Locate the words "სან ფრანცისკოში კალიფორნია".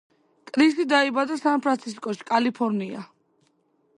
1.41-3.05